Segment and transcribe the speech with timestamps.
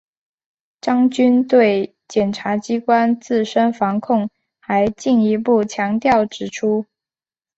[0.81, 4.27] 张军对检察机关自身防控
[4.59, 6.87] 还进一步强调指出